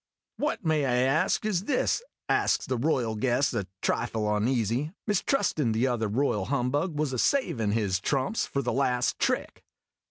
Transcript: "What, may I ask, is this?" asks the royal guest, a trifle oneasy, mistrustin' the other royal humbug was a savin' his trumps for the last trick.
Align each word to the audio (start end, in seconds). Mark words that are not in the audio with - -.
"What, 0.37 0.65
may 0.65 0.83
I 0.87 0.95
ask, 1.05 1.45
is 1.45 1.65
this?" 1.65 2.01
asks 2.27 2.65
the 2.65 2.75
royal 2.79 3.15
guest, 3.15 3.53
a 3.53 3.67
trifle 3.83 4.23
oneasy, 4.23 4.95
mistrustin' 5.05 5.73
the 5.73 5.85
other 5.85 6.07
royal 6.07 6.45
humbug 6.45 6.97
was 6.97 7.13
a 7.13 7.19
savin' 7.19 7.73
his 7.73 7.99
trumps 7.99 8.47
for 8.47 8.63
the 8.63 8.73
last 8.73 9.19
trick. 9.19 9.63